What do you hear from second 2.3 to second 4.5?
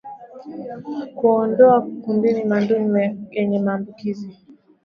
madume yenye maambukizi